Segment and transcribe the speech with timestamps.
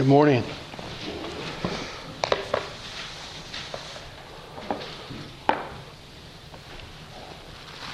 [0.00, 0.42] Good morning.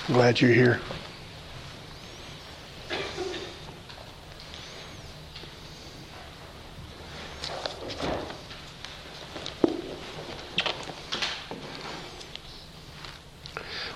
[0.06, 0.80] Glad you're here.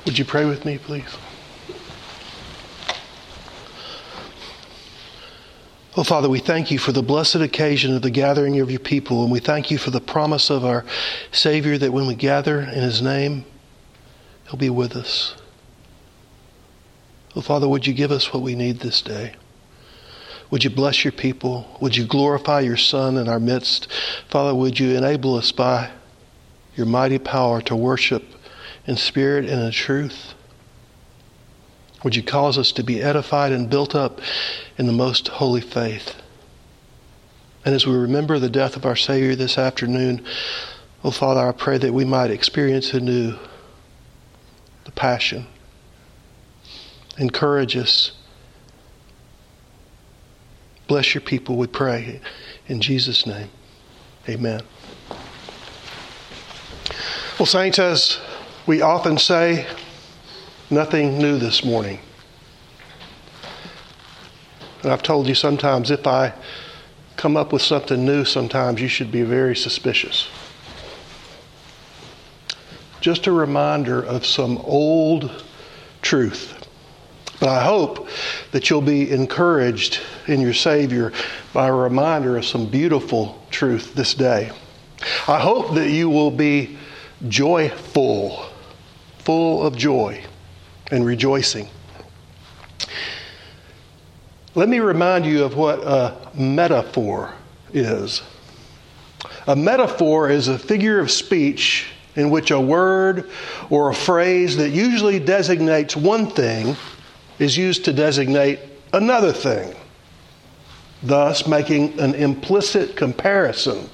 [0.05, 1.30] Would you pray with me, please?
[6.01, 9.23] Oh, Father, we thank you for the blessed occasion of the gathering of your people,
[9.23, 10.83] and we thank you for the promise of our
[11.31, 13.45] Savior that when we gather in his name,
[14.45, 15.37] he'll be with us.
[17.37, 19.35] Oh, Father, would you give us what we need this day?
[20.51, 21.77] Would you bless your people?
[21.83, 23.87] Would you glorify your Son in our midst?
[24.31, 25.91] Father, would you enable us by
[26.77, 28.25] your mighty power to worship
[28.87, 30.33] in spirit and in truth?
[32.03, 34.21] Would you cause us to be edified and built up
[34.81, 36.15] in the most holy faith?
[37.67, 40.25] And as we remember the death of our Savior this afternoon,
[41.05, 43.37] oh Father, I pray that we might experience anew
[44.87, 45.47] the passion.
[47.19, 48.13] Encourage us.
[50.89, 52.23] Bless your people, we pray.
[52.67, 53.51] In Jesus' name,
[54.31, 54.63] amen.
[57.39, 58.19] Well, Saints, as
[58.67, 59.67] we often say,
[60.71, 62.01] nothing new this morning.
[64.83, 66.33] And I've told you sometimes if I
[67.17, 70.29] come up with something new, sometimes you should be very suspicious.
[73.01, 75.45] Just a reminder of some old
[76.03, 76.57] truth.
[77.41, 78.09] But I hope
[78.53, 81.13] that you'll be encouraged in your Savior
[81.53, 84.53] by a reminder of some beautiful truth this day.
[85.27, 86.77] I hope that you will be
[87.29, 88.45] joyful,
[89.19, 90.23] full of joy
[90.91, 91.69] and rejoicing.
[94.55, 97.33] Let me remind you of what a metaphor
[97.73, 98.23] is.
[99.47, 103.31] A metaphor is a figure of speech in which a word
[103.71, 106.77] or a phrase that usually designates one thing
[107.39, 108.59] is used to designate
[108.93, 109.75] another thing,
[111.03, 113.89] thus making an implicit comparison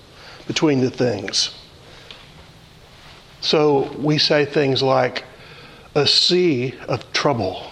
[0.47, 1.55] between the things.
[3.43, 5.25] So we say things like,
[5.95, 7.71] a sea of trouble,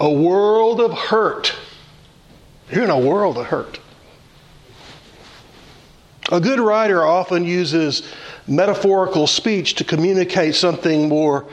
[0.00, 1.54] a world of hurt.
[2.70, 3.80] You're in a world of hurt.
[6.30, 8.02] A good writer often uses
[8.46, 11.46] metaphorical speech to communicate something more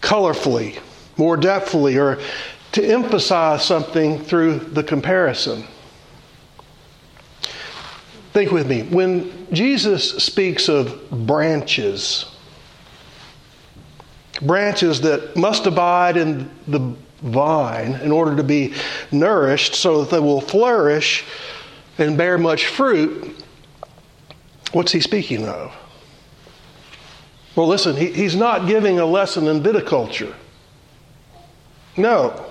[0.00, 0.78] colorfully,
[1.16, 2.18] more depthfully, or
[2.72, 5.64] to emphasize something through the comparison.
[8.32, 8.82] Think with me.
[8.84, 12.26] When Jesus speaks of branches,
[14.40, 18.74] branches that must abide in the vine in order to be
[19.10, 21.24] nourished so that they will flourish
[21.98, 23.44] and bear much fruit,
[24.72, 25.74] what's he speaking of?
[27.54, 30.34] Well, listen, he, he's not giving a lesson in viticulture.
[31.96, 32.46] No.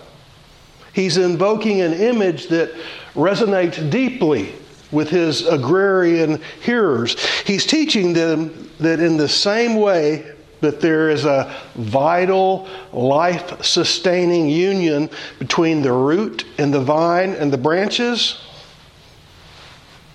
[0.93, 2.71] He's invoking an image that
[3.15, 4.53] resonates deeply
[4.91, 7.17] with his agrarian hearers.
[7.41, 10.30] He's teaching them that in the same way
[10.61, 17.51] that there is a vital, life sustaining union between the root and the vine and
[17.51, 18.39] the branches.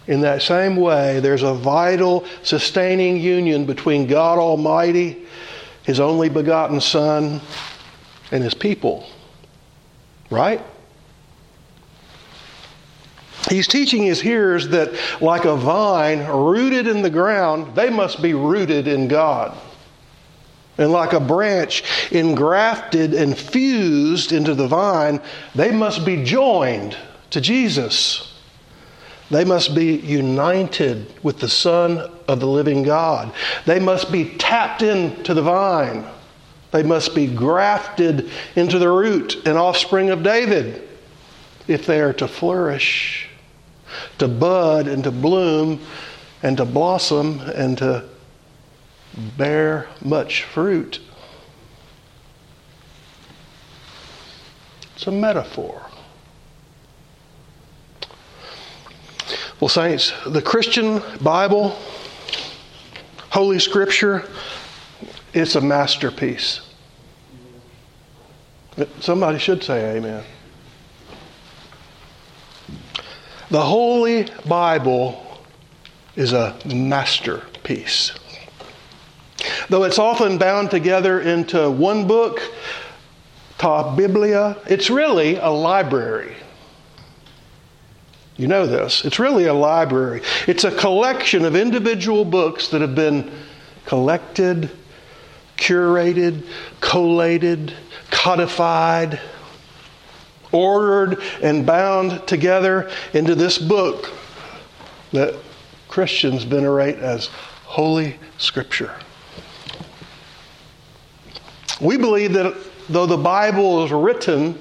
[0.06, 5.26] In that same way, there's a vital, sustaining union between God Almighty,
[5.82, 7.40] His only begotten Son,
[8.30, 9.08] and His people.
[10.30, 10.62] Right?
[13.48, 18.34] He's teaching his hearers that, like a vine rooted in the ground, they must be
[18.34, 19.56] rooted in God.
[20.78, 25.20] And like a branch engrafted and fused into the vine,
[25.54, 26.96] they must be joined
[27.30, 28.34] to Jesus.
[29.30, 31.98] They must be united with the Son
[32.28, 33.32] of the living God.
[33.64, 36.04] They must be tapped into the vine.
[36.70, 40.86] They must be grafted into the root and offspring of David
[41.66, 43.28] if they are to flourish,
[44.18, 45.80] to bud and to bloom
[46.42, 48.04] and to blossom and to
[49.16, 51.00] bear much fruit.
[54.94, 55.82] It's a metaphor.
[59.60, 61.78] Well, Saints, the Christian Bible,
[63.30, 64.28] Holy Scripture,
[65.32, 66.60] it's a masterpiece.
[69.00, 70.22] Somebody should say amen.
[73.50, 75.40] The Holy Bible
[76.16, 78.12] is a masterpiece.
[79.68, 82.40] Though it's often bound together into one book,
[83.58, 86.36] Ta Biblia, it's really a library.
[88.36, 89.04] You know this.
[89.04, 93.30] It's really a library, it's a collection of individual books that have been
[93.86, 94.70] collected,
[95.56, 96.44] curated,
[96.80, 97.72] collated,
[98.10, 99.20] codified,
[100.52, 104.12] ordered, and bound together into this book
[105.12, 105.34] that
[105.88, 107.28] Christians venerate as
[107.64, 108.94] Holy Scripture.
[111.80, 112.54] We believe that
[112.88, 114.58] though the Bible was written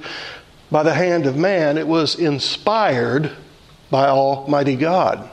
[0.72, 3.32] by the hand of man, it was inspired
[3.90, 5.30] by Almighty God.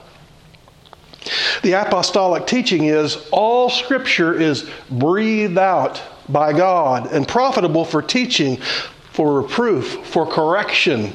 [1.63, 8.57] The apostolic teaching is all Scripture is breathed out by God and profitable for teaching,
[8.57, 11.13] for reproof, for correction,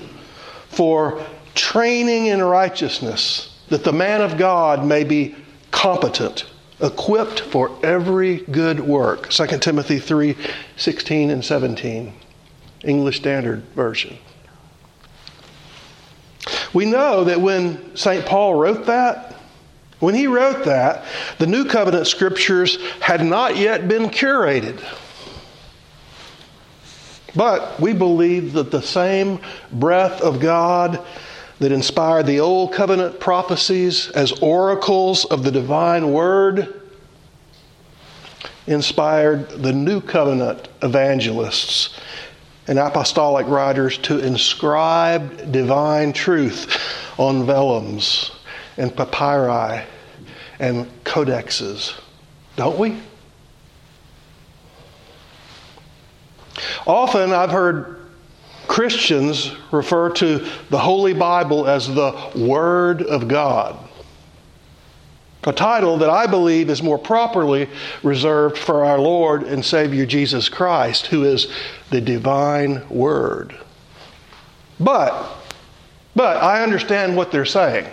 [0.70, 1.22] for
[1.56, 5.36] training in righteousness, that the man of God may be
[5.72, 6.46] competent,
[6.80, 9.30] equipped for every good work.
[9.30, 10.36] 2 Timothy 3
[10.76, 12.14] 16 and 17,
[12.84, 14.18] English Standard Version.
[16.74, 18.26] We know that when St.
[18.26, 19.36] Paul wrote that,
[20.00, 21.06] when he wrote that,
[21.40, 24.80] the New Covenant scriptures had not yet been curated.
[27.36, 29.40] But we believe that the same
[29.72, 31.04] breath of God
[31.60, 36.82] that inspired the Old Covenant prophecies as oracles of the divine word
[38.68, 41.98] inspired the New Covenant evangelists
[42.68, 46.78] and apostolic writers to inscribe divine truth
[47.18, 48.32] on vellums
[48.78, 49.84] and papyri
[50.60, 51.94] and codexes.
[52.56, 52.98] Don't we?
[56.86, 57.97] Often I've heard
[58.68, 63.78] Christians refer to the Holy Bible as the Word of God.
[65.46, 67.70] A title that I believe is more properly
[68.04, 71.48] reserved for our Lord and Savior Jesus Christ, who is
[71.90, 73.56] the divine Word.
[74.80, 75.26] But,
[76.16, 77.88] but I understand what they're saying.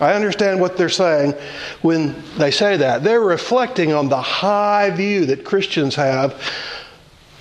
[0.00, 1.34] I understand what they're saying
[1.82, 3.04] when they say that.
[3.04, 6.42] They're reflecting on the high view that Christians have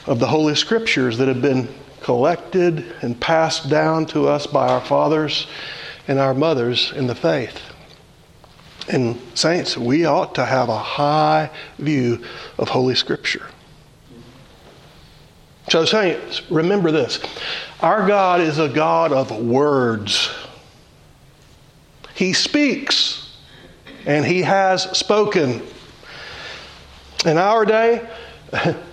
[0.06, 1.68] of the Holy Scriptures that have been
[2.02, 5.48] collected and passed down to us by our fathers
[6.08, 7.60] and our mothers in the faith.
[8.90, 12.24] And, saints, we ought to have a high view
[12.58, 13.46] of Holy Scripture.
[15.70, 17.20] So, saints, remember this
[17.82, 20.30] our God is a God of words.
[22.16, 23.38] He speaks,
[24.06, 25.62] and He has spoken.
[27.24, 28.10] In our day,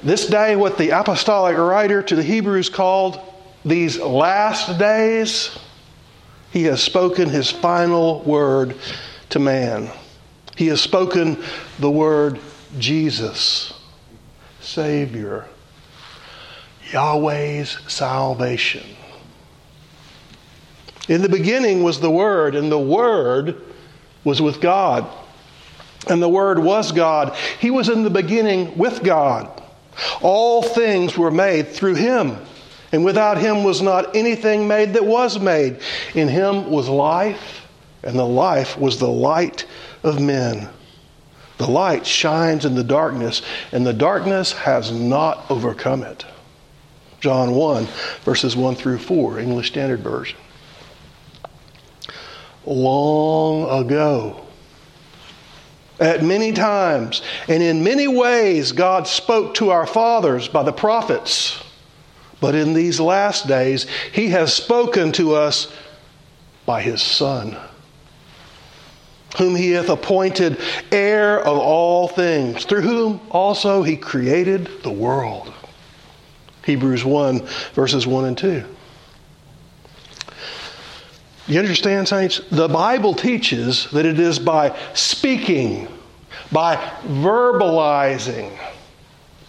[0.03, 3.21] this day, what the apostolic writer to the Hebrews called
[3.65, 5.59] these last days,
[6.53, 8.77] he has spoken his final word
[9.31, 9.91] to man.
[10.57, 11.43] He has spoken
[11.79, 12.41] the word
[12.79, 13.73] Jesus,
[14.61, 15.47] Savior,
[16.93, 18.85] Yahweh's salvation.
[21.09, 23.63] In the beginning was the Word, and the Word
[24.25, 25.07] was with God
[26.11, 27.35] and the Word was God.
[27.61, 29.63] He was in the beginning with God.
[30.21, 32.37] All things were made through Him,
[32.93, 35.81] and without Him was not anything made that was made.
[36.15, 37.67] In Him was life,
[38.03, 39.67] and the life was the light
[40.03, 40.69] of men.
[41.59, 43.43] The light shines in the darkness,
[43.73, 46.25] and the darkness has not overcome it.
[47.21, 47.89] John 1,
[48.25, 50.39] verses 1 through 4, English Standard Version.
[52.65, 54.47] Long ago,
[56.01, 61.63] at many times and in many ways, God spoke to our fathers by the prophets.
[62.41, 65.73] But in these last days, He has spoken to us
[66.67, 67.57] by His Son,
[69.39, 70.61] whom He hath appointed
[70.93, 75.53] heir of all things, through whom also He created the world.
[76.65, 78.65] Hebrews 1, verses 1 and 2.
[81.49, 82.43] You understand, saints?
[82.51, 85.89] The Bible teaches that it is by speaking,
[86.53, 86.77] by
[87.07, 88.55] verbalizing,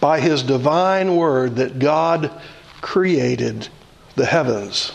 [0.00, 2.30] by His divine word that God
[2.80, 3.68] created
[4.16, 4.92] the heavens,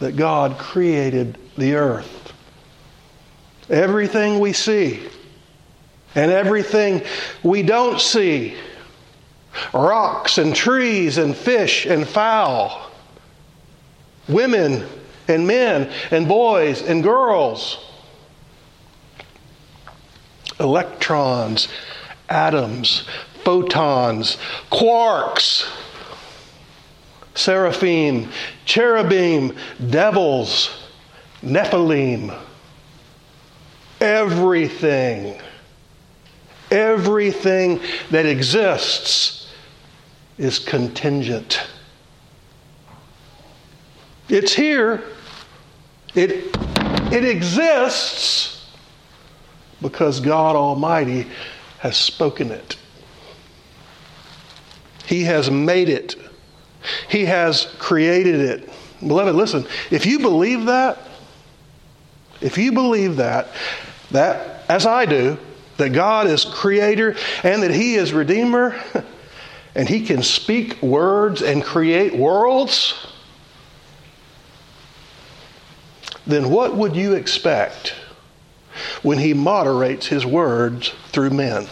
[0.00, 2.34] that God created the earth.
[3.70, 5.08] Everything we see
[6.14, 7.02] and everything
[7.42, 8.54] we don't see
[9.72, 12.90] rocks and trees and fish and fowl,
[14.28, 14.86] women
[15.28, 17.78] and men and boys and girls,
[20.60, 21.68] electrons,
[22.28, 23.06] atoms,
[23.44, 24.38] photons,
[24.70, 25.70] quarks,
[27.34, 28.28] seraphim,
[28.64, 29.56] cherubim,
[29.90, 30.84] devils,
[31.44, 32.36] Nephilim.
[34.00, 35.40] Everything,
[36.70, 39.52] everything that exists
[40.36, 41.66] is contingent.
[44.34, 45.00] It's here,
[46.16, 46.56] It,
[47.12, 48.68] it exists
[49.80, 51.28] because God Almighty
[51.78, 52.76] has spoken it.
[55.06, 56.16] He has made it.
[57.08, 58.68] He has created it.
[59.06, 60.98] Beloved, listen, if you believe that,
[62.40, 63.50] if you believe that,
[64.10, 65.38] that, as I do,
[65.76, 67.14] that God is creator
[67.44, 68.82] and that He is redeemer,
[69.76, 73.13] and He can speak words and create worlds,
[76.26, 77.94] then what would you expect
[79.02, 81.66] when He moderates His words through men?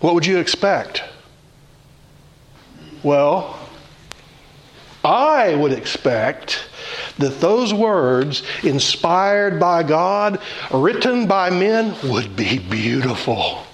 [0.00, 1.02] What would you expect?
[3.02, 3.58] Well,
[5.04, 6.64] I would expect
[7.18, 10.40] that those words, inspired by God,
[10.72, 13.64] written by men, would be beautiful.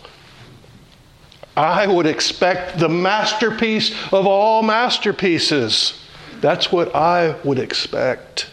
[1.57, 5.99] I would expect the masterpiece of all masterpieces.
[6.41, 8.51] That's what I would expect.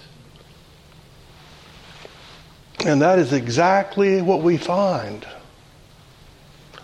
[2.85, 5.25] And that is exactly what we find.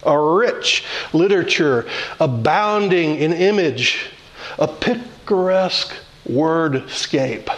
[0.04, 1.88] A rich literature
[2.20, 4.12] abounding in image,
[4.58, 5.94] a picaresque
[6.28, 7.54] wordscape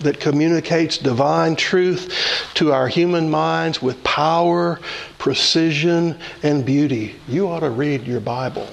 [0.00, 4.80] that communicates divine truth to our human minds with power,
[5.18, 7.14] precision, and beauty.
[7.28, 8.68] You ought to read your Bible.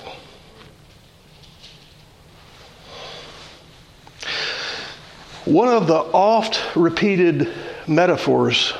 [5.45, 7.51] One of the oft repeated
[7.85, 8.73] metaphors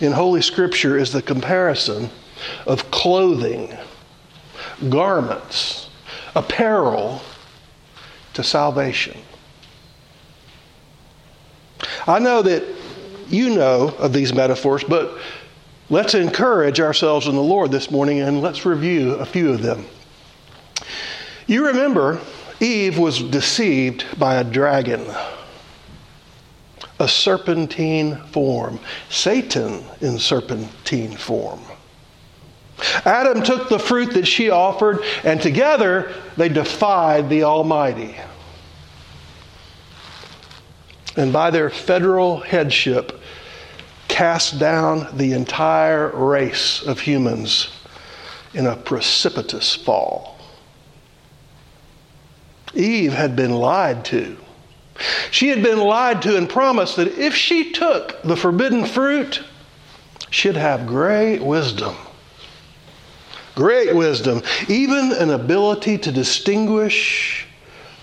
[0.00, 2.10] in Holy Scripture is the comparison
[2.66, 3.74] of clothing,
[4.90, 5.88] garments,
[6.34, 7.22] apparel
[8.34, 9.18] to salvation.
[12.06, 12.64] I know that
[13.28, 15.16] you know of these metaphors, but
[15.88, 19.86] let's encourage ourselves in the Lord this morning and let's review a few of them.
[21.46, 22.20] You remember
[22.60, 25.06] Eve was deceived by a dragon,
[27.02, 28.78] a serpentine form,
[29.10, 31.60] Satan in serpentine form.
[33.04, 38.16] Adam took the fruit that she offered, and together they defied the Almighty
[41.16, 43.20] and by their federal headship
[44.08, 47.70] cast down the entire race of humans
[48.54, 50.38] in a precipitous fall.
[52.74, 54.36] Eve had been lied to.
[55.30, 59.42] She had been lied to and promised that if she took the forbidden fruit,
[60.30, 61.96] she'd have great wisdom.
[63.54, 67.46] Great wisdom, even an ability to distinguish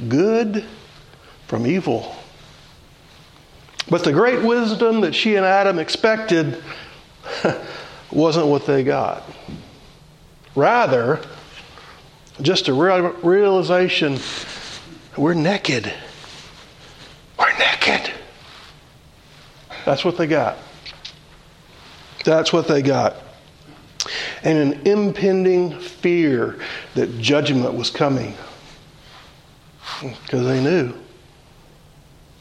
[0.08, 0.64] good
[1.48, 2.16] from evil.
[3.90, 6.62] But the great wisdom that she and Adam expected
[8.12, 9.24] wasn't what they got.
[10.56, 11.20] Rather,
[12.42, 14.20] just a realization
[15.18, 15.92] we're naked.
[17.40, 18.12] We're naked.
[19.86, 20.58] That's what they got.
[22.26, 23.16] That's what they got.
[24.44, 26.60] And an impending fear
[26.96, 28.36] that judgment was coming.
[30.02, 30.94] Because they knew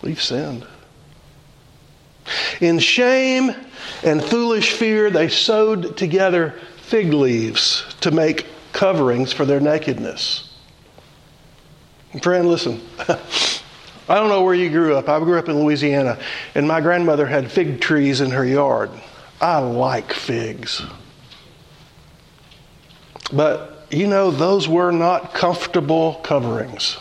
[0.02, 0.66] we've sinned.
[2.60, 3.54] In shame
[4.02, 10.56] and foolish fear, they sewed together fig leaves to make coverings for their nakedness.
[12.22, 12.80] Friend, listen.
[14.08, 15.08] I don't know where you grew up.
[15.08, 16.18] I grew up in Louisiana,
[16.54, 18.90] and my grandmother had fig trees in her yard.
[19.40, 20.82] I like figs.
[23.32, 26.96] But, you know, those were not comfortable coverings.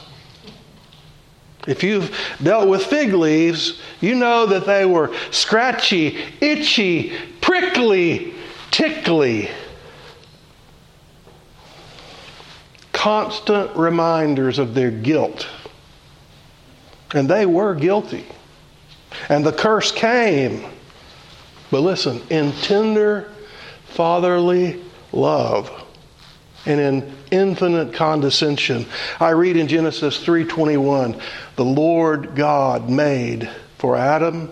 [1.66, 8.34] If you've dealt with fig leaves, you know that they were scratchy, itchy, prickly,
[8.72, 9.50] tickly.
[12.94, 15.48] Constant reminders of their guilt.
[17.14, 18.26] And they were guilty.
[19.30, 20.66] And the curse came.
[21.72, 23.32] But listen, in tender,
[23.88, 25.72] fatherly love
[26.66, 28.86] and in infinite condescension.
[29.20, 31.20] I read in Genesis 3:21,
[31.56, 34.52] the Lord God made for Adam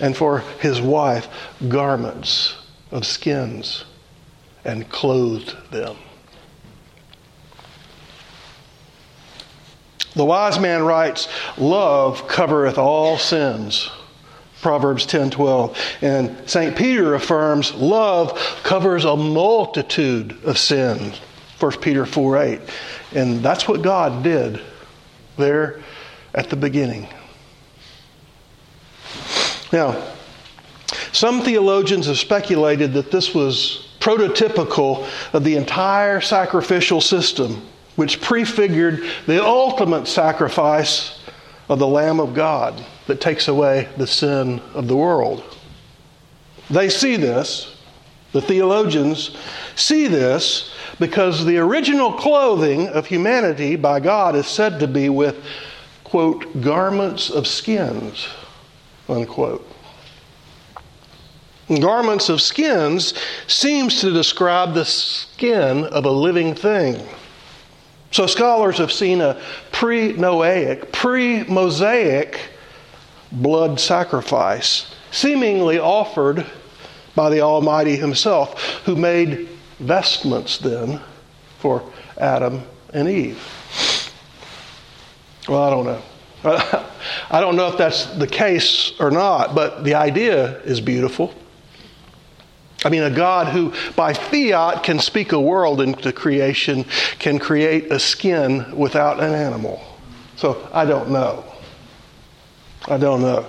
[0.00, 1.28] and for his wife
[1.68, 2.54] garments
[2.90, 3.84] of skins
[4.64, 5.96] and clothed them.
[10.14, 13.90] The wise man writes, Love covereth all sins.
[14.60, 15.78] Proverbs 10 12.
[16.02, 16.76] And St.
[16.76, 21.20] Peter affirms love covers a multitude of sins.
[21.58, 22.60] 1 Peter 4 8.
[23.14, 24.60] And that's what God did
[25.36, 25.80] there
[26.34, 27.08] at the beginning.
[29.72, 30.00] Now,
[31.12, 37.66] some theologians have speculated that this was prototypical of the entire sacrificial system,
[37.96, 41.20] which prefigured the ultimate sacrifice
[41.68, 45.42] of the Lamb of God that takes away the sin of the world.
[46.70, 47.76] They see this,
[48.32, 49.36] the theologians
[49.76, 55.42] see this, because the original clothing of humanity by God is said to be with,
[56.04, 58.28] quote, garments of skins,
[59.08, 59.66] unquote.
[61.80, 63.14] Garments of skins
[63.46, 67.06] seems to describe the skin of a living thing.
[68.12, 69.40] So scholars have seen a
[69.72, 72.38] pre Noahic, pre Mosaic
[73.32, 76.46] blood sacrifice, seemingly offered
[77.14, 81.00] by the Almighty Himself, who made vestments then
[81.58, 81.82] for
[82.18, 83.42] Adam and Eve.
[85.48, 86.02] Well, I don't know.
[87.30, 91.34] I don't know if that's the case or not, but the idea is beautiful.
[92.84, 96.84] I mean, a God who by fiat can speak a world into creation
[97.18, 99.80] can create a skin without an animal.
[100.36, 101.44] So I don't know.
[102.88, 103.46] I don't know.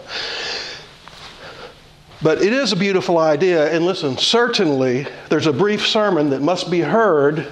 [2.22, 3.74] But it is a beautiful idea.
[3.74, 7.48] And listen, certainly there's a brief sermon that must be heard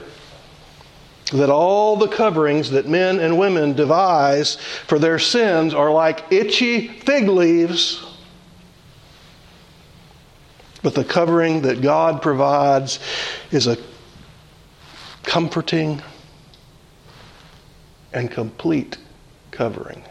[1.33, 6.87] that all the coverings that men and women devise for their sins are like itchy
[6.87, 8.05] fig leaves
[10.83, 12.99] but the covering that God provides
[13.51, 13.77] is a
[15.23, 16.01] comforting
[18.13, 18.97] and complete
[19.51, 20.03] covering.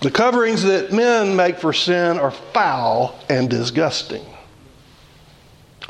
[0.00, 4.24] The coverings that men make for sin are foul and disgusting.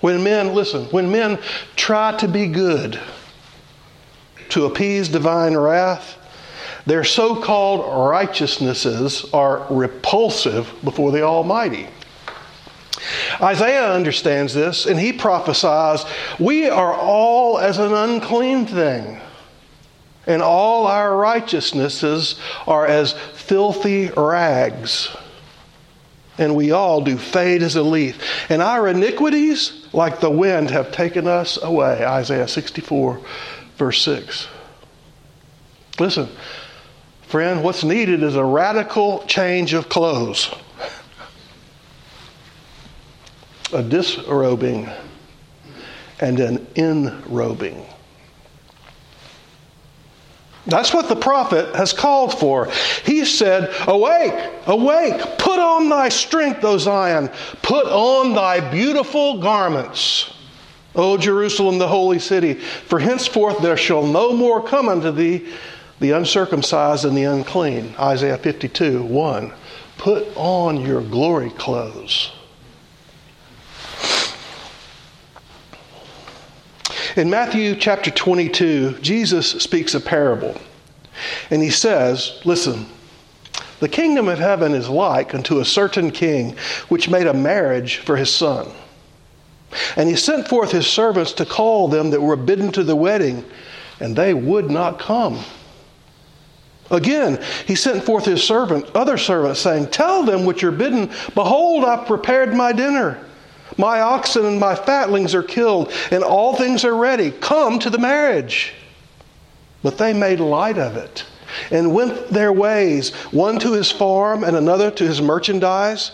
[0.00, 1.38] When men, listen, when men
[1.74, 3.00] try to be good
[4.50, 6.16] to appease divine wrath,
[6.86, 11.88] their so called righteousnesses are repulsive before the Almighty.
[13.40, 16.04] Isaiah understands this and he prophesies
[16.38, 19.20] We are all as an unclean thing,
[20.26, 25.14] and all our righteousnesses are as filthy rags.
[26.36, 28.20] And we all do fade as a leaf.
[28.48, 32.04] And our iniquities, like the wind, have taken us away.
[32.04, 33.20] Isaiah 64,
[33.76, 34.48] verse 6.
[36.00, 36.28] Listen,
[37.28, 40.52] friend, what's needed is a radical change of clothes
[43.74, 44.88] a disrobing
[46.20, 47.84] and an enrobing.
[50.66, 52.70] That's what the prophet has called for.
[53.04, 57.28] He said, Awake, awake, put on thy strength, O Zion,
[57.60, 60.32] put on thy beautiful garments.
[60.94, 65.46] O Jerusalem, the holy city, for henceforth there shall no more come unto thee
[66.00, 67.94] the uncircumcised and the unclean.
[67.98, 69.52] Isaiah 52 1.
[69.98, 72.32] Put on your glory clothes.
[77.16, 80.60] In Matthew chapter 22, Jesus speaks a parable.
[81.48, 82.86] And he says, Listen,
[83.78, 86.56] the kingdom of heaven is like unto a certain king
[86.88, 88.68] which made a marriage for his son.
[89.94, 93.44] And he sent forth his servants to call them that were bidden to the wedding,
[94.00, 95.38] and they would not come.
[96.90, 101.84] Again, he sent forth his servant, other servants, saying, Tell them which are bidden, Behold,
[101.84, 103.23] I've prepared my dinner.
[103.76, 107.30] My oxen and my fatlings are killed, and all things are ready.
[107.30, 108.72] Come to the marriage.
[109.82, 111.24] But they made light of it
[111.70, 116.12] and went their ways, one to his farm and another to his merchandise.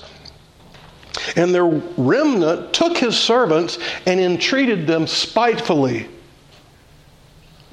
[1.37, 6.09] And their remnant took his servants and entreated them spitefully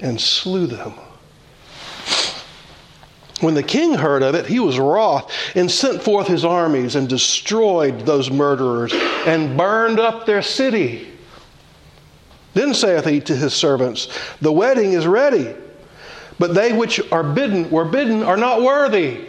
[0.00, 0.94] and slew them.
[3.40, 7.08] When the king heard of it, he was wroth and sent forth his armies and
[7.08, 11.08] destroyed those murderers and burned up their city.
[12.54, 14.08] Then saith he to his servants,
[14.40, 15.54] The wedding is ready,
[16.38, 19.26] but they which are bidden were bidden are not worthy.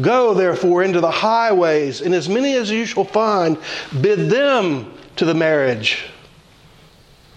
[0.00, 3.56] Go therefore into the highways, and as many as you shall find,
[4.00, 6.06] bid them to the marriage.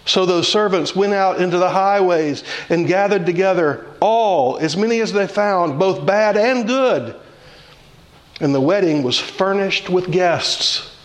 [0.07, 5.11] So those servants went out into the highways and gathered together all, as many as
[5.11, 7.13] they found, both bad and good.
[8.39, 10.95] And the wedding was furnished with guests.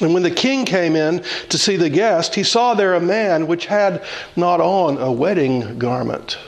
[0.00, 3.48] And when the king came in to see the guest, he saw there a man
[3.48, 4.04] which had
[4.36, 6.38] not on a wedding garment.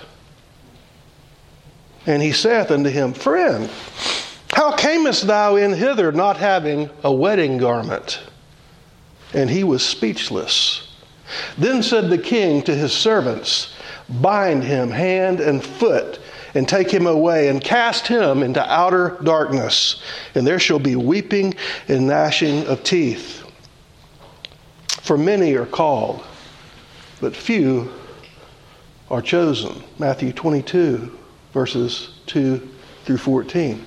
[2.07, 3.69] And he saith unto him, Friend,
[4.53, 8.21] how camest thou in hither not having a wedding garment?
[9.35, 10.88] And he was speechless.
[11.57, 13.75] Then said the king to his servants,
[14.09, 16.19] Bind him hand and foot,
[16.55, 20.03] and take him away, and cast him into outer darkness,
[20.35, 21.55] and there shall be weeping
[21.89, 23.45] and gnashing of teeth.
[25.03, 26.25] For many are called,
[27.21, 27.93] but few
[29.11, 29.83] are chosen.
[29.99, 31.19] Matthew 22,
[31.53, 32.69] verses 2
[33.05, 33.85] through 14.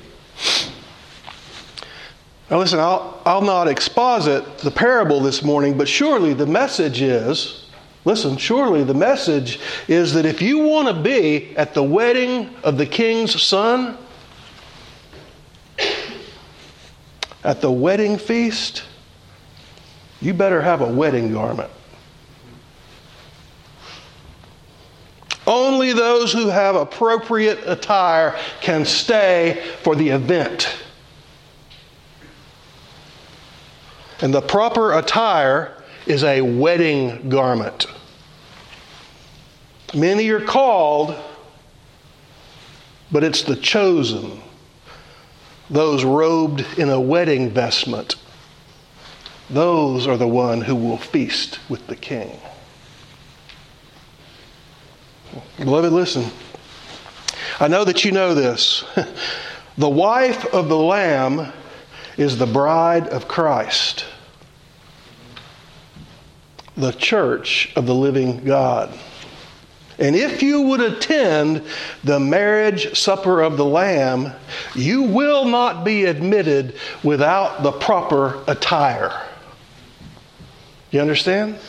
[2.51, 7.69] Now, listen, I'll, I'll not exposit the parable this morning, but surely the message is
[8.03, 12.77] listen, surely the message is that if you want to be at the wedding of
[12.77, 13.97] the king's son,
[17.45, 18.83] at the wedding feast,
[20.19, 21.69] you better have a wedding garment.
[25.47, 30.75] Only those who have appropriate attire can stay for the event.
[34.21, 37.87] And the proper attire is a wedding garment.
[39.93, 41.15] Many are called,
[43.11, 44.41] but it's the chosen,
[45.69, 48.15] those robed in a wedding vestment.
[49.49, 52.39] Those are the one who will feast with the king.
[55.57, 56.25] Beloved, listen.
[57.59, 58.83] I know that you know this.
[59.77, 61.51] the wife of the Lamb
[62.17, 64.05] is the bride of Christ,
[66.77, 68.97] the church of the living God.
[69.99, 71.63] And if you would attend
[72.03, 74.33] the marriage supper of the Lamb,
[74.73, 79.27] you will not be admitted without the proper attire.
[80.89, 81.59] You understand?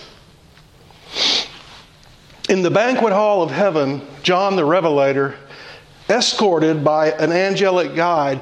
[2.49, 5.37] In the banquet hall of heaven, John the Revelator,
[6.09, 8.41] escorted by an angelic guide,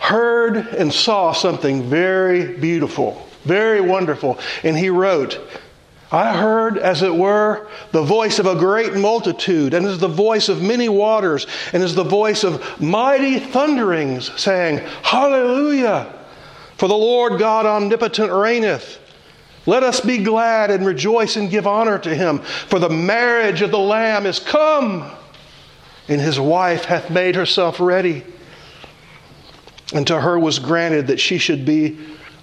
[0.00, 4.38] heard and saw something very beautiful, very wonderful.
[4.64, 5.40] And he wrote,
[6.10, 10.48] I heard, as it were, the voice of a great multitude, and as the voice
[10.48, 16.14] of many waters, and as the voice of mighty thunderings, saying, Hallelujah!
[16.78, 18.98] For the Lord God omnipotent reigneth.
[19.66, 23.70] Let us be glad and rejoice and give honor to him, for the marriage of
[23.70, 25.10] the Lamb is come,
[26.08, 28.24] and his wife hath made herself ready.
[29.92, 31.98] And to her was granted that she should be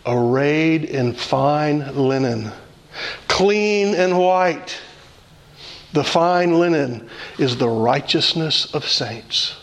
[0.05, 2.51] arrayed in fine linen,
[3.35, 4.79] clean and white.
[5.91, 9.57] The fine linen is the righteousness of saints.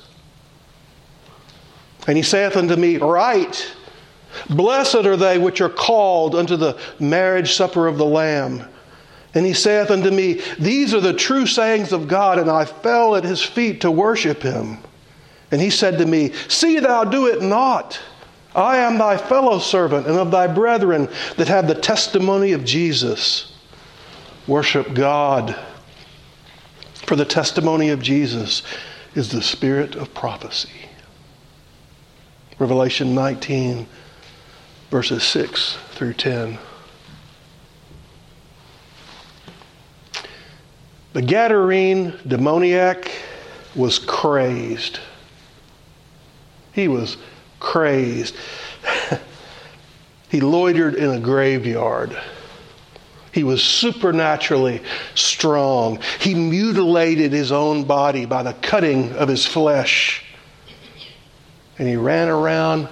[2.06, 3.74] And he saith unto me, Write
[4.50, 8.62] Blessed are they which are called unto the marriage supper of the Lamb.
[9.32, 13.16] And he saith unto me, These are the true sayings of God, and I fell
[13.16, 14.78] at his feet to worship him.
[15.50, 17.98] And he said to me, See thou do it not.
[18.54, 21.08] I am thy fellow servant and of thy brethren
[21.38, 23.51] that have the testimony of Jesus.
[24.46, 25.56] Worship God.
[27.06, 28.62] For the testimony of Jesus
[29.14, 30.70] is the spirit of prophecy.
[32.58, 33.86] Revelation 19
[34.90, 36.58] verses 6 through 10.
[41.14, 43.10] The Gadarene demoniac
[43.74, 45.00] was crazed.
[46.72, 47.16] He was
[47.58, 48.34] crazed.
[50.28, 52.18] he loitered in a graveyard.
[53.32, 54.82] He was supernaturally
[55.14, 55.98] strong.
[56.20, 60.22] He mutilated his own body by the cutting of his flesh.
[61.78, 62.88] And he ran around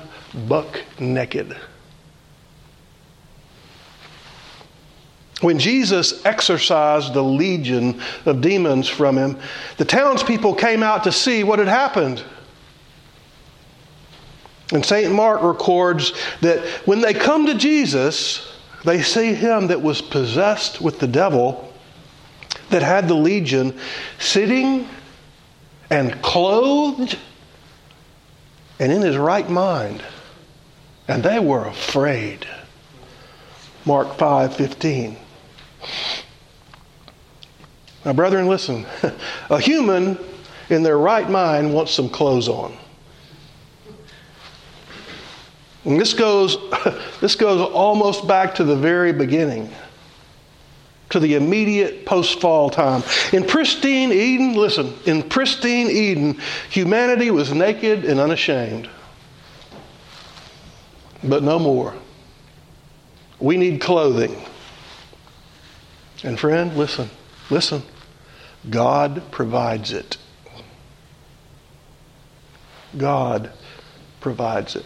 [0.48, 1.54] buck naked.
[5.42, 9.38] When Jesus exorcised the legion of demons from him,
[9.76, 12.22] the townspeople came out to see what had happened.
[14.72, 15.12] And St.
[15.12, 18.46] Mark records that when they come to Jesus,
[18.84, 21.72] they see him that was possessed with the devil,
[22.70, 23.78] that had the legion,
[24.18, 24.88] sitting
[25.90, 27.18] and clothed
[28.78, 30.02] and in his right mind.
[31.08, 32.46] And they were afraid.
[33.84, 35.16] Mark 5 15.
[38.04, 38.86] Now, brethren, listen.
[39.50, 40.18] A human
[40.70, 42.76] in their right mind wants some clothes on.
[45.90, 46.56] And this goes,
[47.20, 49.68] this goes almost back to the very beginning,
[51.08, 53.02] to the immediate post fall time.
[53.32, 56.38] In pristine Eden, listen, in pristine Eden,
[56.70, 58.88] humanity was naked and unashamed.
[61.24, 61.92] But no more.
[63.40, 64.40] We need clothing.
[66.22, 67.10] And friend, listen,
[67.50, 67.82] listen.
[68.68, 70.18] God provides it.
[72.96, 73.50] God
[74.20, 74.84] provides it.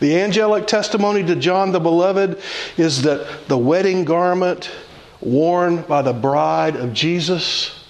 [0.00, 2.40] The angelic testimony to John the Beloved
[2.76, 4.70] is that the wedding garment
[5.20, 7.84] worn by the bride of Jesus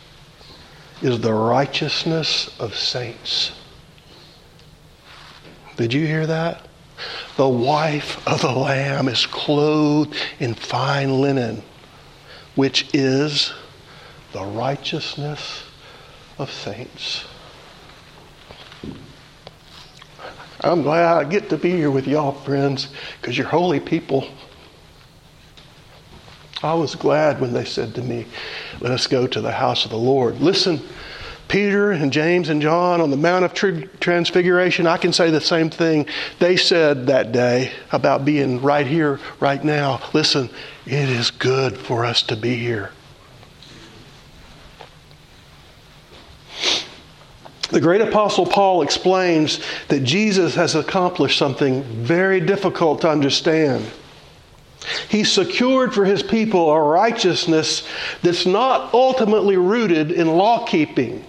[1.03, 3.53] is the righteousness of saints.
[5.77, 6.67] Did you hear that?
[7.37, 11.63] The wife of the Lamb is clothed in fine linen,
[12.55, 13.53] which is
[14.33, 15.65] the righteousness
[16.39, 17.27] of saints.
[20.71, 22.89] I'm glad I get to be here with y'all, friends,
[23.21, 24.29] because you're holy people.
[26.63, 28.27] I was glad when they said to me,
[28.81, 30.41] Let us go to the house of the Lord.
[30.41, 30.81] Listen,
[31.49, 33.55] Peter and James and John on the Mount of
[34.01, 36.07] Transfiguration, I can say the same thing
[36.41, 40.01] they said that day about being right here, right now.
[40.13, 40.51] Listen,
[40.87, 42.91] it is good for us to be here.
[47.71, 53.85] The great apostle Paul explains that Jesus has accomplished something very difficult to understand.
[55.09, 57.87] He secured for his people a righteousness
[58.23, 61.25] that's not ultimately rooted in law keeping,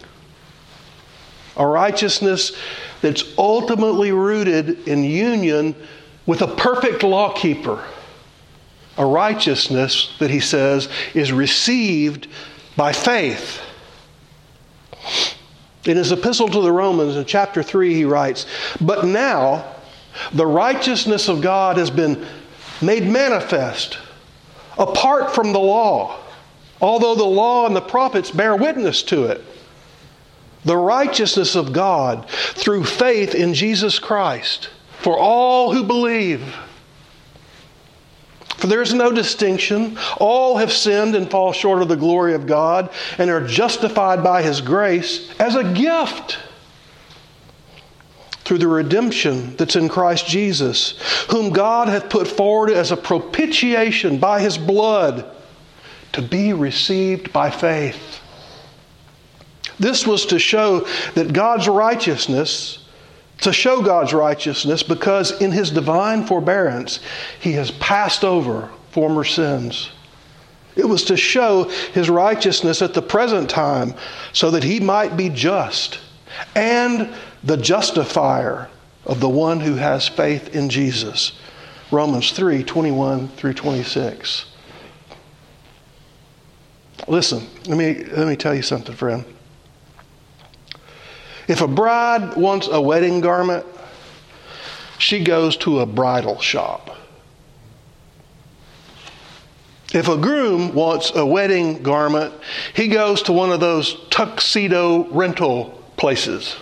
[1.55, 2.55] a righteousness
[3.01, 5.75] that's ultimately rooted in union
[6.27, 7.83] with a perfect law keeper,
[8.97, 12.27] a righteousness that he says is received
[12.75, 13.59] by faith.
[15.87, 18.45] In his epistle to the Romans, in chapter 3, he writes,
[18.81, 19.65] But now
[20.33, 22.25] the righteousness of God has been
[22.81, 23.97] made manifest
[24.77, 26.19] apart from the law,
[26.81, 29.43] although the law and the prophets bear witness to it.
[30.65, 34.69] The righteousness of God through faith in Jesus Christ
[34.99, 36.43] for all who believe.
[38.57, 39.97] For there is no distinction.
[40.17, 42.89] All have sinned and fall short of the glory of God
[43.19, 46.39] and are justified by His grace as a gift
[48.43, 50.97] through the redemption that's in Christ Jesus,
[51.29, 55.29] whom God hath put forward as a propitiation by His blood
[56.13, 58.21] to be received by faith.
[59.79, 62.86] This was to show that God's righteousness
[63.41, 66.99] to show God's righteousness because in his divine forbearance
[67.39, 69.91] he has passed over former sins.
[70.75, 73.95] It was to show his righteousness at the present time
[74.33, 75.99] so that he might be just
[76.55, 78.69] and the justifier
[79.05, 81.31] of the one who has faith in Jesus.
[81.91, 84.45] Romans 3 21 through 26.
[87.07, 89.23] Listen, let me, let me tell you something, friend.
[91.47, 93.65] If a bride wants a wedding garment,
[94.97, 96.97] she goes to a bridal shop.
[99.93, 102.33] If a groom wants a wedding garment,
[102.73, 106.57] he goes to one of those tuxedo rental places.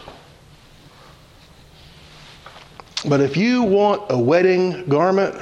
[3.08, 5.36] But if you want a wedding garment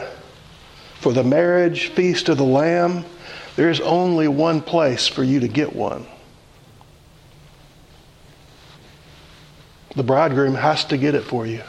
[0.99, 3.06] for the marriage feast of the Lamb,
[3.56, 6.06] there's only one place for you to get one.
[9.95, 11.62] The bridegroom has to get it for you.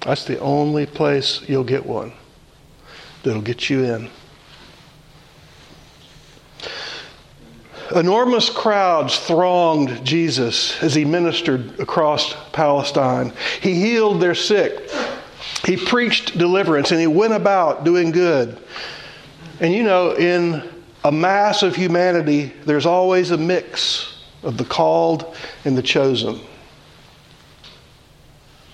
[0.00, 2.12] That's the only place you'll get one
[3.22, 4.10] that'll get you in.
[7.94, 13.32] Enormous crowds thronged Jesus as he ministered across Palestine.
[13.60, 14.90] He healed their sick.
[15.64, 18.58] He preached deliverance and he went about doing good.
[19.60, 20.68] And you know, in
[21.04, 24.13] a mass of humanity, there's always a mix
[24.44, 26.40] of the called and the chosen.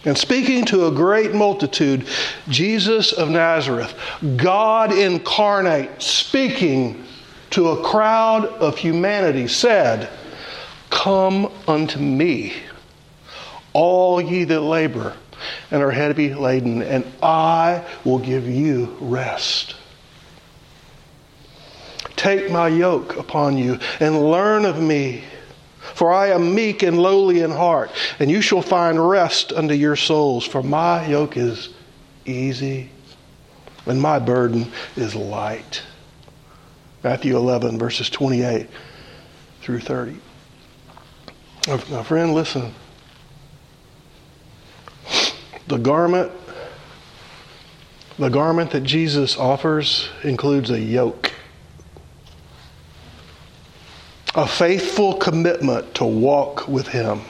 [0.04, 2.06] And speaking to a great multitude,
[2.48, 3.94] Jesus of Nazareth,
[4.36, 7.04] God incarnate, speaking
[7.50, 10.08] to a crowd of humanity, said,
[10.88, 12.54] Come unto me,
[13.72, 15.16] all ye that labor
[15.70, 19.76] and are heavy laden, and I will give you rest.
[22.16, 25.24] Take my yoke upon you and learn of me
[25.94, 29.96] for I am meek and lowly in heart, and you shall find rest unto your
[29.96, 30.44] souls.
[30.44, 31.70] For my yoke is
[32.24, 32.90] easy,
[33.86, 35.82] and my burden is light.
[37.02, 38.68] Matthew 11, verses 28
[39.62, 40.16] through 30.
[41.66, 42.74] Now, friend, listen.
[45.66, 46.32] The garment,
[48.18, 51.32] the garment that Jesus offers includes a yoke
[54.34, 57.20] a faithful commitment to walk with Him,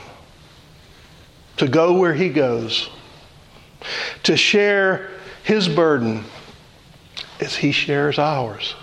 [1.57, 2.89] to go where He goes,
[4.23, 5.09] to share
[5.43, 6.23] His burden
[7.39, 8.75] as He shares ours.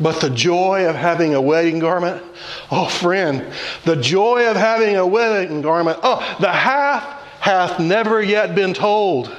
[0.00, 2.22] But the joy of having a wedding garment,
[2.70, 3.52] oh, friend,
[3.84, 7.04] the joy of having a wedding garment, oh, the half
[7.40, 9.34] hath never yet been told.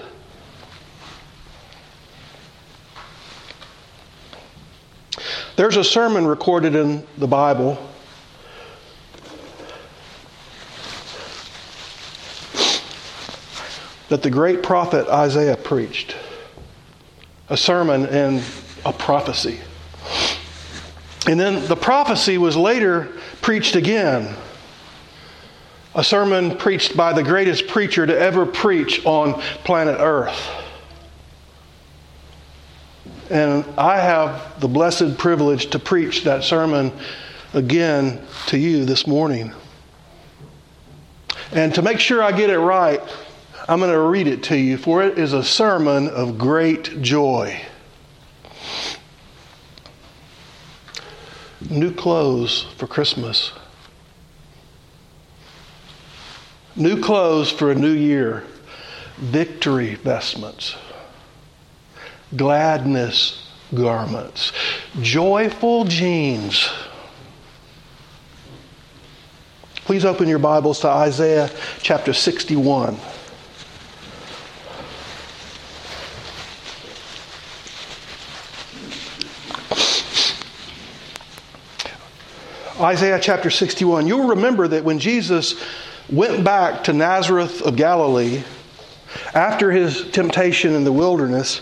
[5.56, 7.78] There's a sermon recorded in the Bible
[14.10, 16.16] that the great prophet Isaiah preached.
[17.50, 18.44] A sermon, and
[18.84, 19.60] a prophecy.
[21.28, 23.10] And then the prophecy was later
[23.42, 24.36] preached again.
[25.94, 30.63] A sermon preached by the greatest preacher to ever preach on planet Earth.
[33.30, 36.92] And I have the blessed privilege to preach that sermon
[37.54, 39.54] again to you this morning.
[41.52, 43.02] And to make sure I get it right,
[43.70, 47.62] I'm going to read it to you, for it is a sermon of great joy.
[51.70, 53.54] New clothes for Christmas.
[56.76, 58.44] New clothes for a new year.
[59.18, 60.76] Victory vestments.
[62.36, 64.52] Gladness garments.
[65.02, 66.70] Joyful jeans.
[69.86, 71.50] Please open your Bibles to Isaiah
[71.82, 72.98] chapter 61.
[82.80, 84.08] Isaiah chapter 61.
[84.08, 85.56] You'll remember that when Jesus
[86.10, 88.44] went back to Nazareth of Galilee
[89.34, 91.62] after his temptation in the wilderness,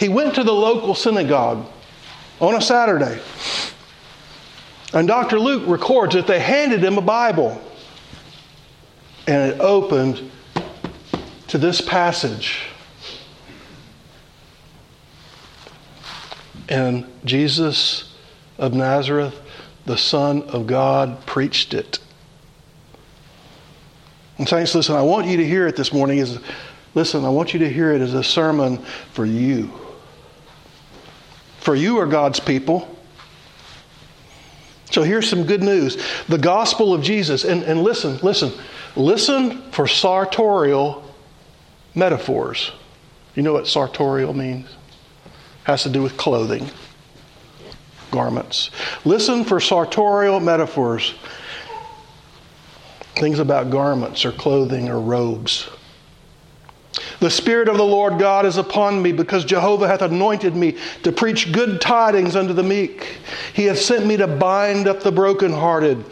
[0.00, 1.66] he went to the local synagogue
[2.40, 3.20] on a Saturday.
[4.94, 5.38] And Dr.
[5.38, 7.60] Luke records that they handed him a Bible.
[9.28, 10.30] And it opened
[11.48, 12.62] to this passage.
[16.70, 18.16] And Jesus
[18.56, 19.38] of Nazareth
[19.84, 21.98] the Son of God preached it.
[24.38, 26.18] And saints, listen, I want you to hear it this morning.
[26.18, 26.38] Is
[26.94, 28.78] listen, I want you to hear it as a sermon
[29.12, 29.70] for you.
[31.60, 32.96] For you are God's people.
[34.90, 36.02] So here's some good news.
[36.28, 38.52] The gospel of Jesus, and, and listen, listen,
[38.96, 41.04] listen for sartorial
[41.94, 42.72] metaphors.
[43.34, 44.68] You know what sartorial means?
[45.64, 46.68] Has to do with clothing
[48.10, 48.70] garments.
[49.04, 51.14] Listen for sartorial metaphors,
[53.16, 55.68] things about garments or clothing or robes.
[57.18, 61.12] The Spirit of the Lord God is upon me because Jehovah hath anointed me to
[61.12, 63.18] preach good tidings unto the meek.
[63.52, 66.04] He hath sent me to bind up the brokenhearted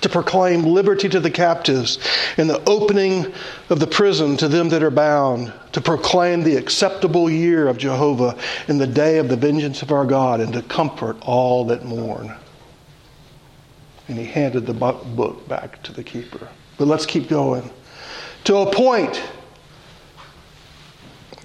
[0.00, 1.98] to proclaim liberty to the captives
[2.36, 3.32] and the opening
[3.70, 8.36] of the prison to them that are bound, to proclaim the acceptable year of Jehovah
[8.68, 12.34] and the day of the vengeance of our God, and to comfort all that mourn.
[14.08, 16.48] And he handed the book back to the keeper.
[16.78, 17.70] But let's keep going.
[18.44, 19.22] To appoint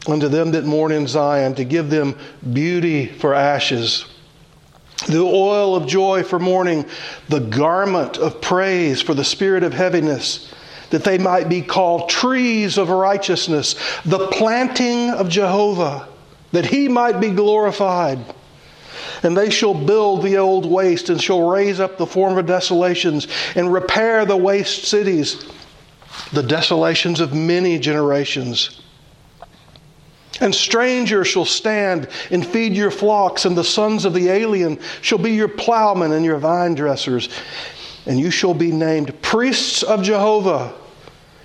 [0.07, 2.17] unto them that mourn in Zion, to give them
[2.53, 4.05] beauty for ashes
[5.05, 6.85] the oil of joy for mourning,
[7.29, 10.53] the garment of praise for the spirit of heaviness,
[10.89, 16.07] that they might be called trees of righteousness, the planting of Jehovah,
[16.51, 18.19] that he might be glorified.
[19.23, 23.71] And they shall build the old waste, and shall raise up the former desolations, and
[23.71, 25.45] repair the waste cities,
[26.33, 28.81] the desolations of many generations.
[30.39, 35.17] And strangers shall stand and feed your flocks, and the sons of the alien shall
[35.17, 37.29] be your plowmen and your vine dressers.
[38.05, 40.73] And you shall be named priests of Jehovah.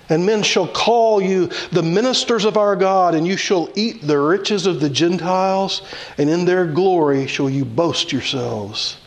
[0.09, 4.19] And men shall call you the ministers of our God, and you shall eat the
[4.19, 5.81] riches of the Gentiles,
[6.17, 8.97] and in their glory shall you boast yourselves.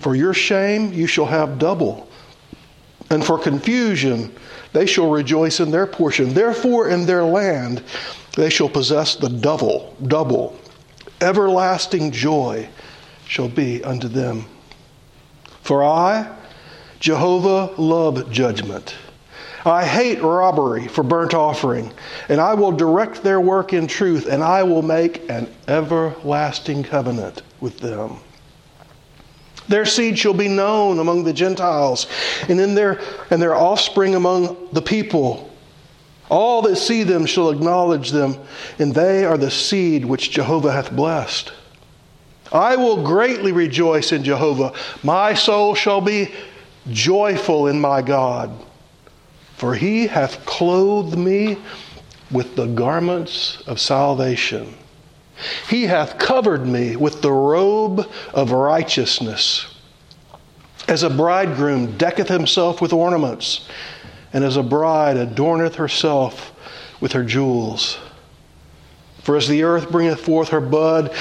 [0.00, 2.08] For your shame you shall have double,
[3.10, 4.34] and for confusion
[4.72, 6.34] they shall rejoice in their portion.
[6.34, 7.82] Therefore, in their land
[8.36, 10.58] they shall possess the double, double.
[11.20, 12.68] Everlasting joy
[13.26, 14.46] shall be unto them.
[15.62, 16.28] For I,
[16.98, 18.96] Jehovah, love judgment.
[19.64, 21.92] I hate robbery for burnt offering,
[22.28, 27.42] and I will direct their work in truth, and I will make an everlasting covenant
[27.60, 28.18] with them.
[29.68, 32.06] Their seed shall be known among the Gentiles,
[32.48, 33.00] and in their
[33.30, 35.50] and their offspring among the people.
[36.28, 38.38] All that see them shall acknowledge them,
[38.78, 41.52] and they are the seed which Jehovah hath blessed.
[42.50, 44.72] I will greatly rejoice in Jehovah.
[45.02, 46.32] My soul shall be
[46.90, 48.50] joyful in my God,
[49.56, 51.58] for he hath clothed me
[52.30, 54.74] with the garments of salvation.
[55.68, 59.66] He hath covered me with the robe of righteousness.
[60.88, 63.68] As a bridegroom decketh himself with ornaments,
[64.32, 66.52] and as a bride adorneth herself
[67.00, 67.98] with her jewels.
[69.22, 71.14] For as the earth bringeth forth her bud,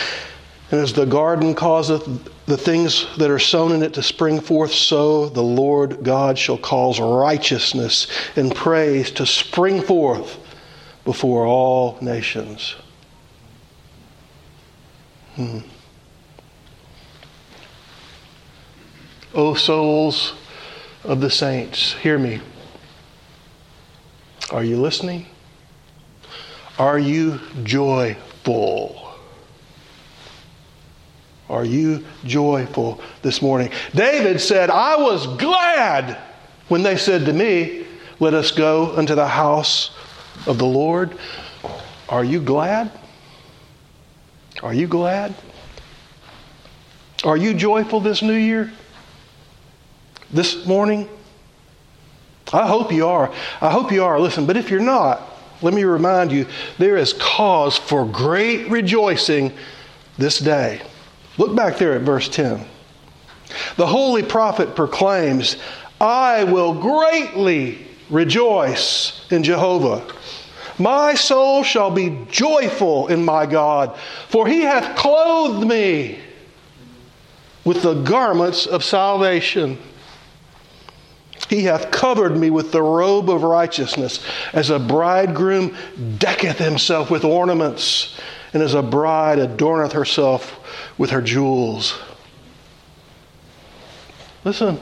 [0.71, 2.07] and as the garden causeth
[2.45, 6.57] the things that are sown in it to spring forth, so the Lord God shall
[6.57, 10.37] cause righteousness and praise to spring forth
[11.05, 12.75] before all nations.
[15.35, 15.59] Hmm.
[19.33, 20.33] O souls
[21.03, 22.41] of the saints, hear me.
[24.51, 25.25] Are you listening?
[26.77, 29.15] Are you joyful?
[31.49, 33.71] Are you joyful this morning?
[33.93, 36.17] David said, I was glad
[36.67, 37.85] when they said to me,
[38.19, 39.91] Let us go unto the house
[40.47, 41.17] of the Lord.
[42.09, 42.91] Are you glad?
[44.63, 45.33] Are you glad?
[47.23, 48.71] Are you joyful this new year?
[50.31, 51.09] This morning?
[52.53, 53.33] I hope you are.
[53.59, 54.19] I hope you are.
[54.19, 55.21] Listen, but if you're not,
[55.61, 56.47] let me remind you
[56.77, 59.53] there is cause for great rejoicing
[60.17, 60.81] this day.
[61.37, 62.65] Look back there at verse 10.
[63.77, 65.57] The holy prophet proclaims,
[65.99, 70.05] I will greatly rejoice in Jehovah.
[70.81, 73.97] My soul shall be joyful in my God,
[74.29, 76.19] for he hath clothed me
[77.63, 79.77] with the garments of salvation.
[81.49, 85.75] He hath covered me with the robe of righteousness, as a bridegroom
[86.17, 88.17] decketh himself with ornaments,
[88.53, 90.59] and as a bride adorneth herself
[90.97, 91.99] with her jewels.
[94.43, 94.79] Listen,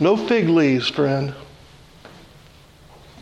[0.00, 1.34] no fig leaves, friend.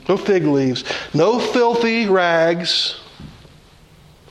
[0.09, 0.85] No fig leaves.
[1.15, 3.01] No filthy rags.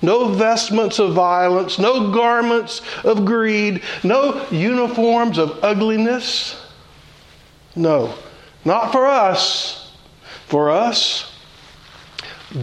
[0.01, 1.79] No vestments of violence.
[1.79, 3.81] No garments of greed.
[4.03, 6.61] No uniforms of ugliness.
[7.75, 8.15] No,
[8.63, 9.91] not for us.
[10.47, 11.35] For us,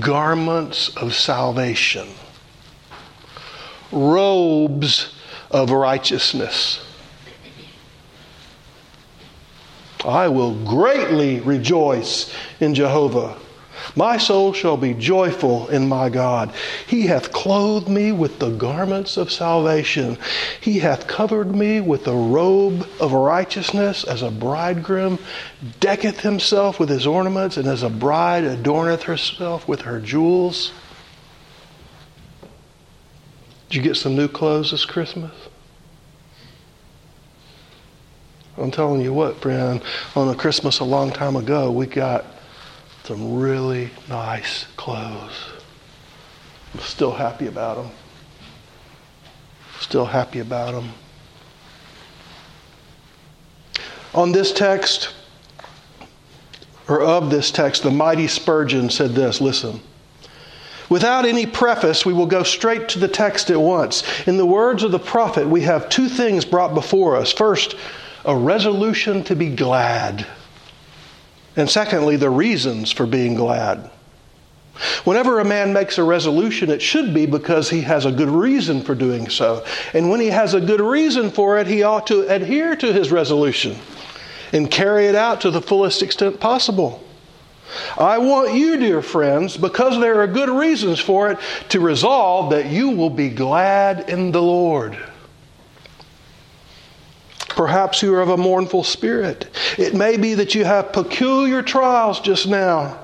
[0.00, 2.08] garments of salvation,
[3.90, 5.14] robes
[5.50, 6.78] of righteousness.
[10.04, 13.36] I will greatly rejoice in Jehovah.
[13.96, 16.52] My soul shall be joyful in my God.
[16.86, 20.18] He hath clothed me with the garments of salvation.
[20.60, 25.18] He hath covered me with the robe of righteousness, as a bridegroom
[25.80, 30.72] decketh himself with his ornaments, and as a bride adorneth herself with her jewels.
[33.68, 35.32] Did you get some new clothes this Christmas?
[38.58, 39.82] I'm telling you what, friend,
[40.14, 42.26] on a Christmas a long time ago, we got
[43.04, 45.50] some really nice clothes.
[46.74, 47.90] I'm still happy about them.
[49.80, 50.90] Still happy about them.
[54.14, 55.14] On this text,
[56.88, 59.80] or of this text, the mighty Spurgeon said this listen.
[60.90, 64.02] Without any preface, we will go straight to the text at once.
[64.26, 67.32] In the words of the prophet, we have two things brought before us.
[67.32, 67.76] First,
[68.24, 70.26] a resolution to be glad.
[71.56, 73.90] And secondly, the reasons for being glad.
[75.04, 78.82] Whenever a man makes a resolution, it should be because he has a good reason
[78.82, 79.64] for doing so.
[79.92, 83.12] And when he has a good reason for it, he ought to adhere to his
[83.12, 83.76] resolution
[84.52, 87.02] and carry it out to the fullest extent possible.
[87.98, 91.38] I want you, dear friends, because there are good reasons for it,
[91.70, 94.98] to resolve that you will be glad in the Lord.
[97.62, 99.46] Perhaps you are of a mournful spirit.
[99.78, 102.98] It may be that you have peculiar trials just now.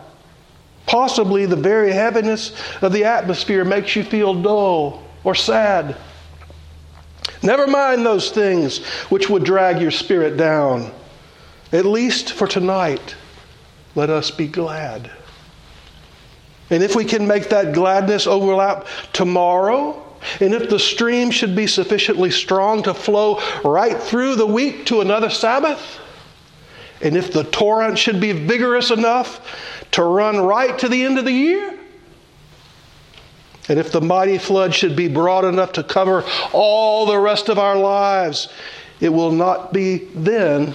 [0.85, 5.97] Possibly the very heaviness of the atmosphere makes you feel dull or sad.
[7.41, 10.91] Never mind those things which would drag your spirit down.
[11.71, 13.15] At least for tonight,
[13.95, 15.09] let us be glad.
[16.69, 20.05] And if we can make that gladness overlap tomorrow,
[20.41, 25.01] and if the stream should be sufficiently strong to flow right through the week to
[25.01, 25.99] another Sabbath,
[27.01, 29.41] and if the torrent should be vigorous enough
[29.93, 31.79] to run right to the end of the year,
[33.69, 37.59] and if the mighty flood should be broad enough to cover all the rest of
[37.59, 38.49] our lives,
[39.01, 40.73] it will not be then,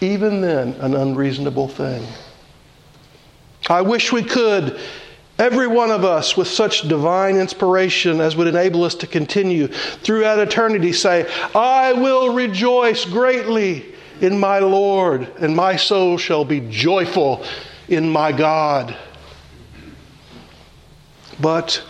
[0.00, 2.06] even then, an unreasonable thing.
[3.68, 4.78] I wish we could
[5.38, 10.38] Every one of us with such divine inspiration as would enable us to continue throughout
[10.38, 17.44] eternity say, I will rejoice greatly in my Lord, and my soul shall be joyful
[17.88, 18.96] in my God.
[21.40, 21.82] But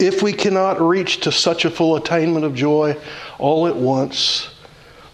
[0.00, 2.96] if we cannot reach to such a full attainment of joy
[3.38, 4.50] all at once,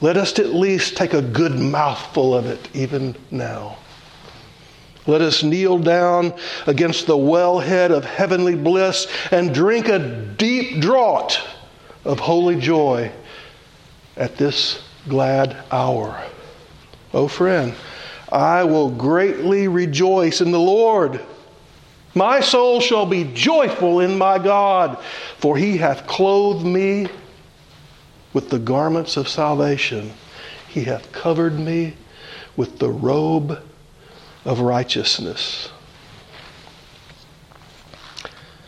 [0.00, 3.76] let us at least take a good mouthful of it even now.
[5.06, 6.34] Let us kneel down
[6.66, 11.40] against the wellhead of heavenly bliss and drink a deep draught
[12.04, 13.12] of holy joy
[14.16, 16.20] at this glad hour.
[17.14, 17.74] Oh, friend,
[18.32, 21.20] I will greatly rejoice in the Lord.
[22.14, 24.98] My soul shall be joyful in my God,
[25.38, 27.08] for he hath clothed me
[28.32, 30.12] with the garments of salvation.
[30.68, 31.94] He hath covered me
[32.56, 33.62] with the robe
[34.46, 35.70] of righteousness.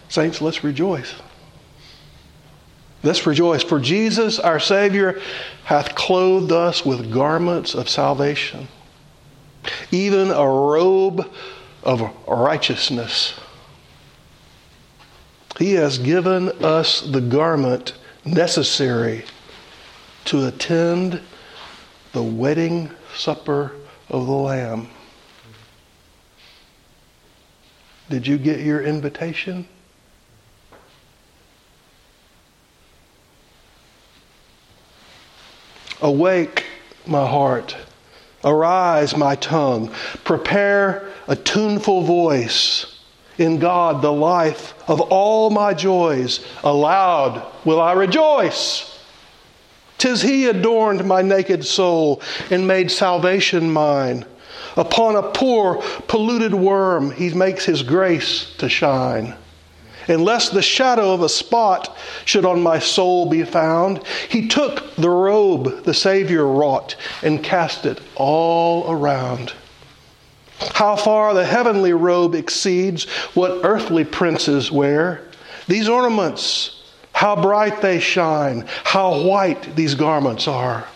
[0.09, 1.15] Saints, let's rejoice.
[3.05, 5.21] Let's rejoice, for Jesus, our Savior,
[5.65, 8.67] hath clothed us with garments of salvation,
[9.93, 11.31] even a robe
[11.85, 13.39] of righteousness.
[15.59, 19.25] He has given us the garment necessary
[20.25, 21.21] to attend
[22.13, 23.73] the wedding supper
[24.09, 24.89] of the Lamb.
[28.11, 29.69] Did you get your invitation?
[36.01, 36.65] Awake,
[37.07, 37.77] my heart.
[38.45, 39.93] Arise, my tongue.
[40.25, 42.95] Prepare a tuneful voice.
[43.37, 48.99] In God, the life of all my joys, aloud will I rejoice.
[49.99, 54.25] Tis He adorned my naked soul and made salvation mine.
[54.77, 59.35] Upon a poor, polluted worm, He makes His grace to shine.
[60.09, 64.97] And lest the shadow of a spot should on my soul be found, He took
[64.97, 69.53] the robe the Savior wrought and cast it all around.
[70.75, 73.05] How far the heavenly robe exceeds
[73.35, 75.23] what earthly princes wear.
[75.69, 80.87] These ornaments, how bright they shine, how white these garments are.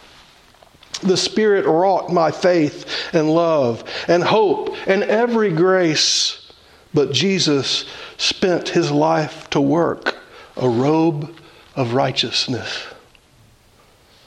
[1.03, 6.53] The Spirit wrought my faith and love and hope and every grace.
[6.95, 7.87] But Jesus
[8.19, 10.17] spent his life to work
[10.57, 11.35] a robe
[11.75, 12.87] of righteousness.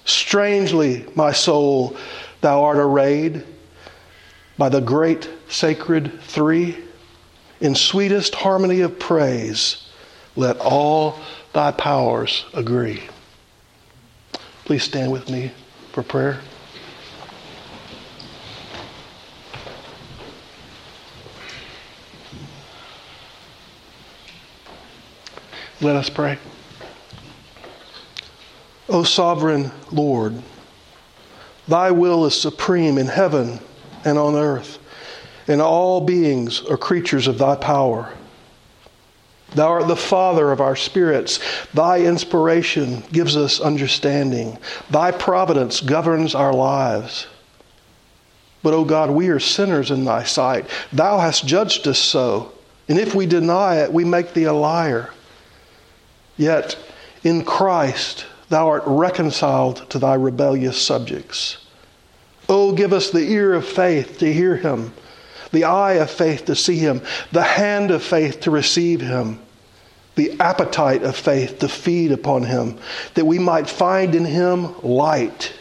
[0.06, 1.96] Strangely, my soul,
[2.42, 3.44] thou art arrayed
[4.58, 6.78] by the great sacred three.
[7.62, 9.88] In sweetest harmony of praise,
[10.36, 11.20] let all
[11.54, 13.04] thy powers agree.
[14.66, 15.52] Please stand with me
[15.94, 16.42] for prayer.
[25.86, 26.40] Let us pray.
[28.90, 30.42] O sovereign Lord,
[31.68, 33.60] thy will is supreme in heaven
[34.04, 34.80] and on earth,
[35.48, 38.12] and all beings are creatures of thy power.
[39.54, 41.40] Thou art the Father of our spirits.
[41.72, 44.58] Thy inspiration gives us understanding.
[44.90, 47.28] Thy providence governs our lives.
[48.64, 50.66] But, O oh God, we are sinners in thy sight.
[50.92, 52.54] Thou hast judged us so.
[52.90, 55.12] And if we deny it, we make thee a liar.
[56.38, 56.78] Yet,
[57.24, 61.58] in Christ, thou art reconciled to thy rebellious subjects.
[62.48, 64.94] Oh, give us the ear of faith to hear him,
[65.52, 69.40] the eye of faith to see him, the hand of faith to receive him,
[70.16, 72.78] the appetite of faith to feed upon him,
[73.16, 75.54] that we might find in him light,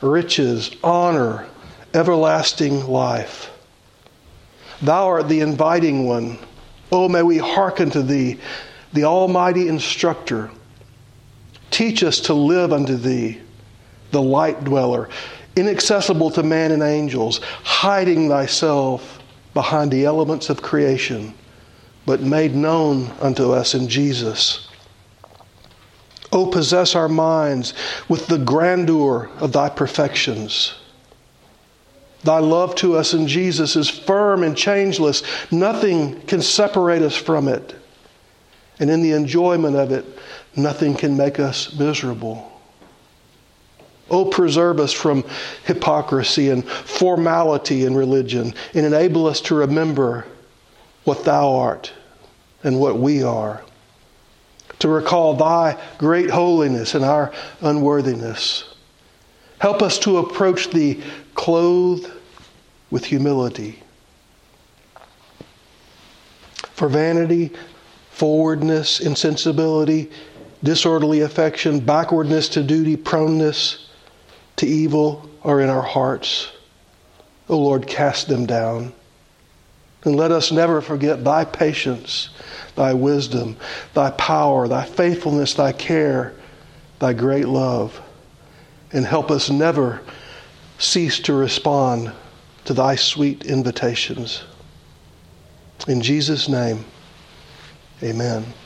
[0.00, 1.46] riches, honor,
[1.92, 3.50] everlasting life.
[4.82, 6.38] Thou art the inviting one.
[6.90, 8.38] Oh, may we hearken to thee,
[8.94, 10.50] the Almighty Instructor.
[11.70, 13.40] Teach us to live unto thee,
[14.10, 15.10] the light dweller
[15.56, 19.20] inaccessible to man and angels, hiding thyself
[19.52, 21.34] behind the elements of creation,
[22.06, 24.68] but made known unto us in Jesus.
[26.32, 27.74] O possess our minds
[28.08, 30.74] with the grandeur of thy perfections.
[32.24, 35.22] Thy love to us in Jesus is firm and changeless.
[35.52, 37.76] Nothing can separate us from it.
[38.78, 40.04] And in the enjoyment of it,
[40.56, 42.50] nothing can make us miserable.
[44.10, 45.24] Oh, preserve us from
[45.64, 50.26] hypocrisy and formality in religion and enable us to remember
[51.04, 51.92] what Thou art
[52.62, 53.62] and what we are.
[54.80, 58.74] To recall Thy great holiness and our unworthiness.
[59.58, 61.02] Help us to approach Thee
[61.34, 62.10] clothed
[62.90, 63.82] with humility.
[66.72, 67.52] For vanity,
[68.14, 70.08] forwardness, insensibility,
[70.62, 73.88] disorderly affection, backwardness to duty, proneness,
[74.54, 76.52] to evil are in our hearts.
[77.48, 78.92] O Lord, cast them down.
[80.04, 82.28] And let us never forget thy patience,
[82.76, 83.56] thy wisdom,
[83.94, 86.34] thy power, thy faithfulness, thy care,
[87.00, 88.00] thy great love.
[88.92, 90.00] And help us never
[90.78, 92.12] cease to respond
[92.66, 94.44] to thy sweet invitations.
[95.88, 96.84] In Jesus' name,
[98.02, 98.63] amen.